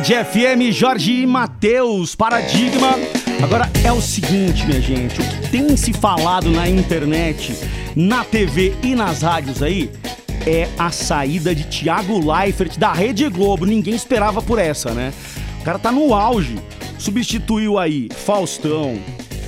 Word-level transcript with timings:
Band 0.00 0.24
FM, 0.24 0.72
Jorge 0.72 1.12
e 1.12 1.26
Matheus, 1.26 2.14
Paradigma. 2.14 2.98
Agora 3.42 3.70
é 3.84 3.92
o 3.92 4.00
seguinte, 4.00 4.64
minha 4.64 4.80
gente, 4.80 5.20
o 5.20 5.24
que 5.24 5.50
tem 5.50 5.76
se 5.76 5.92
falado 5.92 6.50
na 6.50 6.66
internet, 6.66 7.54
na 7.94 8.24
TV 8.24 8.74
e 8.82 8.94
nas 8.94 9.20
rádios 9.20 9.62
aí 9.62 9.90
é 10.46 10.70
a 10.78 10.90
saída 10.90 11.54
de 11.54 11.64
Thiago 11.64 12.18
Leifert 12.18 12.78
da 12.78 12.94
Rede 12.94 13.28
Globo. 13.28 13.66
Ninguém 13.66 13.94
esperava 13.94 14.40
por 14.40 14.58
essa, 14.58 14.92
né? 14.92 15.12
O 15.60 15.64
cara 15.64 15.78
tá 15.78 15.92
no 15.92 16.14
auge. 16.14 16.56
Substituiu 16.98 17.78
aí 17.78 18.08
Faustão. 18.24 18.98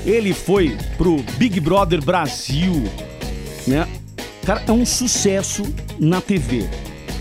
Ele 0.05 0.34
foi 0.34 0.77
pro 0.98 1.25
Big 1.39 1.61
Brother 1.61 2.05
Brasil, 2.05 2.84
né? 3.66 3.89
Cara, 4.45 4.62
é 4.69 4.73
um 4.73 4.84
sucesso 4.84 5.62
na 5.98 6.21
TV. 6.21 6.69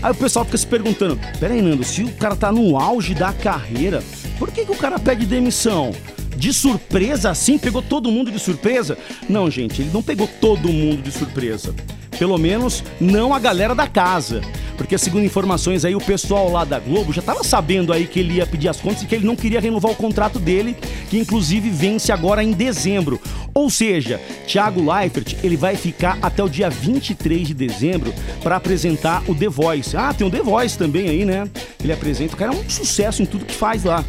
Aí 0.02 0.10
o 0.10 0.14
pessoal 0.14 0.44
fica 0.44 0.58
se 0.58 0.66
perguntando: 0.66 1.18
peraí, 1.38 1.62
Nando, 1.62 1.84
se 1.84 2.02
o 2.02 2.12
cara 2.12 2.34
tá 2.34 2.50
no 2.50 2.76
auge 2.76 3.14
da 3.14 3.32
carreira, 3.32 4.02
por 4.38 4.50
que, 4.50 4.64
que 4.64 4.72
o 4.72 4.76
cara 4.76 4.98
pede 4.98 5.24
demissão? 5.24 5.92
De 6.36 6.52
surpresa 6.52 7.30
assim? 7.30 7.58
Pegou 7.58 7.80
todo 7.82 8.10
mundo 8.10 8.30
de 8.30 8.38
surpresa? 8.38 8.98
Não, 9.28 9.50
gente, 9.50 9.82
ele 9.82 9.90
não 9.92 10.02
pegou 10.02 10.26
todo 10.40 10.72
mundo 10.72 11.02
de 11.02 11.12
surpresa. 11.12 11.74
Pelo 12.18 12.36
menos 12.38 12.82
não 13.00 13.32
a 13.32 13.38
galera 13.38 13.74
da 13.74 13.86
casa. 13.86 14.40
Porque, 14.76 14.96
segundo 14.98 15.24
informações 15.24 15.84
aí, 15.84 15.94
o 15.94 16.00
pessoal 16.00 16.50
lá 16.50 16.64
da 16.64 16.78
Globo 16.78 17.12
já 17.12 17.20
estava 17.20 17.44
sabendo 17.44 17.92
aí 17.92 18.06
que 18.06 18.20
ele 18.20 18.34
ia 18.34 18.46
pedir 18.46 18.68
as 18.68 18.80
contas 18.80 19.02
e 19.02 19.06
que 19.06 19.14
ele 19.14 19.26
não 19.26 19.36
queria 19.36 19.60
renovar 19.60 19.92
o 19.92 19.96
contrato 19.96 20.38
dele, 20.38 20.76
que 21.08 21.18
inclusive 21.18 21.68
vence 21.70 22.10
agora 22.10 22.42
em 22.42 22.52
dezembro. 22.52 23.20
Ou 23.54 23.68
seja, 23.68 24.20
Thiago 24.46 24.80
Leifert, 24.80 25.36
ele 25.42 25.56
vai 25.56 25.76
ficar 25.76 26.18
até 26.22 26.42
o 26.42 26.48
dia 26.48 26.70
23 26.70 27.48
de 27.48 27.54
dezembro 27.54 28.12
para 28.42 28.56
apresentar 28.56 29.22
o 29.28 29.34
The 29.34 29.48
Voice. 29.48 29.96
Ah, 29.96 30.12
tem 30.14 30.26
o 30.26 30.30
The 30.30 30.42
Voice 30.42 30.78
também 30.78 31.08
aí, 31.08 31.24
né? 31.24 31.48
Ele 31.82 31.92
apresenta, 31.92 32.34
o 32.34 32.36
cara 32.36 32.52
é 32.52 32.56
um 32.56 32.68
sucesso 32.68 33.22
em 33.22 33.26
tudo 33.26 33.44
que 33.44 33.54
faz 33.54 33.84
lá. 33.84 34.04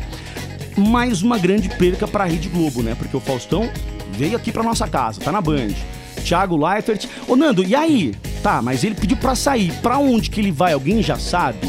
Mais 0.78 1.22
uma 1.22 1.38
grande 1.38 1.70
perca 1.70 2.08
para 2.08 2.24
a 2.24 2.28
Rede 2.28 2.50
Globo, 2.50 2.82
né? 2.82 2.96
Porque 2.98 3.16
o 3.16 3.20
Faustão 3.20 3.70
veio 4.12 4.36
aqui 4.36 4.52
para 4.52 4.64
nossa 4.64 4.88
casa, 4.88 5.20
tá 5.20 5.32
na 5.32 5.42
Band. 5.42 5.74
Thiago 6.24 6.56
Leifert. 6.56 7.08
Ô 7.28 7.36
Nando, 7.36 7.64
e 7.64 7.76
aí? 7.76 8.14
Tá, 8.44 8.62
mas 8.62 8.84
ele 8.84 8.94
pediu 8.94 9.16
para 9.16 9.36
sair. 9.36 9.72
Para 9.82 9.98
onde 9.98 10.30
que 10.30 10.42
ele 10.42 10.52
vai? 10.52 10.74
Alguém 10.74 11.02
já 11.02 11.18
sabe? 11.18 11.60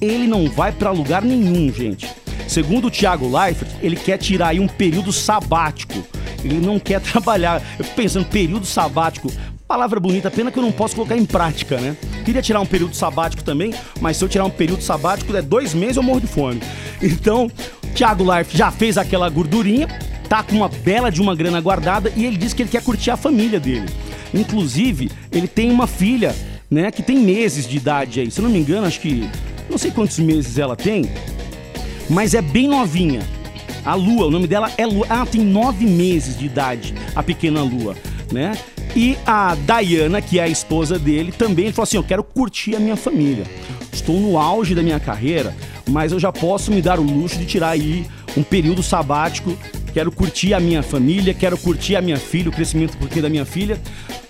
Ele 0.00 0.26
não 0.26 0.48
vai 0.50 0.72
para 0.72 0.90
lugar 0.90 1.22
nenhum, 1.22 1.70
gente. 1.70 2.08
Segundo 2.48 2.86
o 2.86 2.90
Thiago 2.90 3.30
Leifert, 3.30 3.70
ele 3.82 3.94
quer 3.94 4.16
tirar 4.16 4.48
aí 4.48 4.58
um 4.58 4.66
período 4.66 5.12
sabático. 5.12 6.02
Ele 6.42 6.58
não 6.58 6.78
quer 6.78 6.98
trabalhar. 7.02 7.62
Eu 7.78 7.84
fico 7.84 7.94
pensando, 7.94 8.24
período 8.24 8.64
sabático. 8.64 9.30
Palavra 9.68 10.00
bonita, 10.00 10.30
pena 10.30 10.50
que 10.50 10.58
eu 10.58 10.62
não 10.62 10.72
posso 10.72 10.94
colocar 10.94 11.16
em 11.16 11.26
prática, 11.26 11.78
né? 11.78 11.94
Queria 12.24 12.42
tirar 12.42 12.60
um 12.60 12.66
período 12.66 12.96
sabático 12.96 13.44
também, 13.44 13.72
mas 14.00 14.16
se 14.16 14.24
eu 14.24 14.28
tirar 14.28 14.44
um 14.44 14.50
período 14.50 14.82
sabático, 14.82 15.34
é 15.36 15.40
dois 15.40 15.72
meses 15.72 15.96
eu 15.98 16.02
morro 16.02 16.20
de 16.20 16.26
fome. 16.26 16.60
Então, 17.02 17.50
Thiago 17.96 18.22
Leifert 18.22 18.56
já 18.56 18.70
fez 18.70 18.96
aquela 18.96 19.28
gordurinha, 19.28 19.88
tá 20.28 20.40
com 20.40 20.54
uma 20.54 20.68
bela 20.68 21.10
de 21.10 21.20
uma 21.20 21.34
grana 21.34 21.60
guardada 21.60 22.12
e 22.14 22.24
ele 22.24 22.36
diz 22.36 22.54
que 22.54 22.62
ele 22.62 22.70
quer 22.70 22.82
curtir 22.82 23.10
a 23.10 23.16
família 23.16 23.58
dele. 23.58 23.86
Inclusive, 24.34 25.10
ele 25.30 25.46
tem 25.46 25.70
uma 25.70 25.86
filha, 25.86 26.34
né, 26.70 26.90
que 26.90 27.02
tem 27.02 27.18
meses 27.18 27.68
de 27.68 27.76
idade 27.76 28.20
aí. 28.20 28.30
Se 28.30 28.40
eu 28.40 28.44
não 28.44 28.50
me 28.50 28.58
engano, 28.58 28.86
acho 28.86 29.00
que. 29.00 29.28
Não 29.68 29.78
sei 29.78 29.90
quantos 29.90 30.18
meses 30.18 30.58
ela 30.58 30.76
tem, 30.76 31.04
mas 32.10 32.34
é 32.34 32.42
bem 32.42 32.68
novinha. 32.68 33.22
A 33.84 33.94
Lua, 33.94 34.26
o 34.26 34.30
nome 34.30 34.46
dela 34.46 34.70
é 34.76 34.86
Lua. 34.86 35.06
Ah, 35.08 35.26
tem 35.26 35.40
nove 35.40 35.86
meses 35.86 36.38
de 36.38 36.46
idade, 36.46 36.94
a 37.14 37.22
pequena 37.22 37.62
Lua, 37.62 37.96
né? 38.30 38.52
E 38.94 39.16
a 39.24 39.54
Diana, 39.54 40.20
que 40.20 40.38
é 40.38 40.42
a 40.42 40.48
esposa 40.48 40.98
dele, 40.98 41.32
também 41.32 41.66
ele 41.66 41.74
falou 41.74 41.84
assim: 41.84 41.96
Eu 41.96 42.04
quero 42.04 42.22
curtir 42.22 42.76
a 42.76 42.80
minha 42.80 42.96
família. 42.96 43.44
Estou 43.92 44.18
no 44.20 44.38
auge 44.38 44.74
da 44.74 44.82
minha 44.82 45.00
carreira, 45.00 45.54
mas 45.88 46.12
eu 46.12 46.20
já 46.20 46.30
posso 46.30 46.70
me 46.70 46.82
dar 46.82 46.98
o 47.00 47.02
luxo 47.02 47.38
de 47.38 47.46
tirar 47.46 47.70
aí 47.70 48.06
um 48.36 48.42
período 48.42 48.82
sabático. 48.82 49.56
Quero 49.92 50.10
curtir 50.10 50.54
a 50.54 50.60
minha 50.60 50.82
família, 50.82 51.34
quero 51.34 51.58
curtir 51.58 51.96
a 51.96 52.00
minha 52.00 52.16
filha, 52.16 52.48
o 52.48 52.52
crescimento 52.52 52.96
porque 52.96 53.20
da 53.20 53.28
minha 53.28 53.44
filha. 53.44 53.78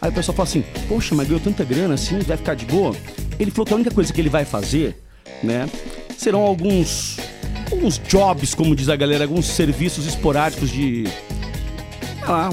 Aí 0.00 0.10
o 0.10 0.12
pessoal 0.12 0.34
fala 0.34 0.48
assim: 0.48 0.64
Poxa, 0.88 1.14
mas 1.14 1.28
ganhou 1.28 1.40
tanta 1.40 1.64
grana 1.64 1.94
assim, 1.94 2.18
vai 2.20 2.36
ficar 2.36 2.54
de 2.54 2.66
boa? 2.66 2.94
Ele 3.38 3.50
falou 3.50 3.66
que 3.66 3.72
a 3.72 3.76
única 3.76 3.90
coisa 3.90 4.12
que 4.12 4.20
ele 4.20 4.28
vai 4.28 4.44
fazer, 4.44 4.96
né, 5.42 5.68
serão 6.16 6.40
alguns 6.40 7.18
alguns 7.72 7.98
jobs, 7.98 8.54
como 8.54 8.76
diz 8.76 8.88
a 8.88 8.96
galera, 8.96 9.24
alguns 9.24 9.46
serviços 9.46 10.06
esporádicos 10.06 10.70
de. 10.70 11.04
Sei 11.04 12.28
lá, 12.28 12.50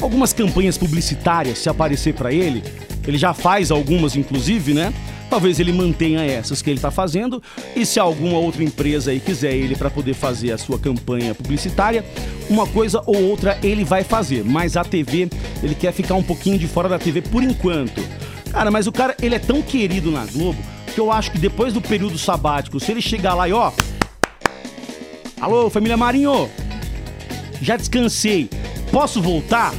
algumas 0.00 0.32
campanhas 0.32 0.76
publicitárias, 0.76 1.58
se 1.58 1.68
aparecer 1.68 2.14
para 2.14 2.32
ele. 2.32 2.62
Ele 3.06 3.18
já 3.18 3.34
faz 3.34 3.70
algumas, 3.70 4.16
inclusive, 4.16 4.72
né? 4.72 4.92
Talvez 5.34 5.58
ele 5.58 5.72
mantenha 5.72 6.22
essas 6.22 6.62
que 6.62 6.70
ele 6.70 6.78
está 6.78 6.92
fazendo 6.92 7.42
e 7.74 7.84
se 7.84 7.98
alguma 7.98 8.38
outra 8.38 8.62
empresa 8.62 9.10
aí 9.10 9.18
quiser 9.18 9.52
ele 9.52 9.74
para 9.74 9.90
poder 9.90 10.14
fazer 10.14 10.52
a 10.52 10.58
sua 10.58 10.78
campanha 10.78 11.34
publicitária, 11.34 12.04
uma 12.48 12.68
coisa 12.68 13.02
ou 13.04 13.20
outra 13.20 13.58
ele 13.60 13.82
vai 13.82 14.04
fazer. 14.04 14.44
Mas 14.44 14.76
a 14.76 14.84
TV, 14.84 15.28
ele 15.60 15.74
quer 15.74 15.92
ficar 15.92 16.14
um 16.14 16.22
pouquinho 16.22 16.56
de 16.56 16.68
fora 16.68 16.88
da 16.88 17.00
TV 17.00 17.20
por 17.20 17.42
enquanto. 17.42 18.00
Cara, 18.52 18.70
mas 18.70 18.86
o 18.86 18.92
cara, 18.92 19.16
ele 19.20 19.34
é 19.34 19.40
tão 19.40 19.60
querido 19.60 20.08
na 20.12 20.24
Globo 20.24 20.62
que 20.94 21.00
eu 21.00 21.10
acho 21.10 21.32
que 21.32 21.38
depois 21.38 21.72
do 21.72 21.80
período 21.80 22.16
sabático, 22.16 22.78
se 22.78 22.92
ele 22.92 23.02
chegar 23.02 23.34
lá 23.34 23.48
e 23.48 23.52
ó, 23.52 23.72
Alô, 25.40 25.68
família 25.68 25.96
Marinho, 25.96 26.48
já 27.60 27.76
descansei, 27.76 28.48
posso 28.92 29.20
voltar? 29.20 29.74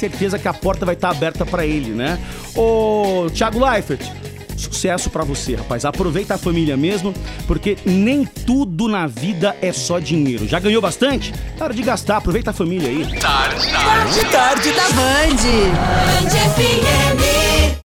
Certeza 0.00 0.38
que 0.38 0.48
a 0.48 0.54
porta 0.54 0.86
vai 0.86 0.94
estar 0.94 1.10
aberta 1.10 1.44
para 1.44 1.66
ele, 1.66 1.90
né? 1.90 2.18
Ô, 2.56 3.26
Thiago 3.34 3.62
Leifert, 3.62 4.00
sucesso 4.56 5.10
para 5.10 5.24
você, 5.24 5.56
rapaz. 5.56 5.84
Aproveita 5.84 6.36
a 6.36 6.38
família 6.38 6.74
mesmo, 6.74 7.12
porque 7.46 7.76
nem 7.84 8.24
tudo 8.24 8.88
na 8.88 9.06
vida 9.06 9.54
é 9.60 9.74
só 9.74 9.98
dinheiro. 9.98 10.48
Já 10.48 10.58
ganhou 10.58 10.80
bastante? 10.80 11.34
É 11.58 11.62
hora 11.62 11.74
de 11.74 11.82
gastar, 11.82 12.16
aproveita 12.16 12.48
a 12.48 12.54
família 12.54 12.88
aí. 12.88 13.20
Tarde, 13.20 13.70
tarde, 13.70 14.24
tarde 14.32 14.72
da 14.72 14.88
Band. 14.88 15.36
Band 16.16 16.30
FM. 16.30 17.39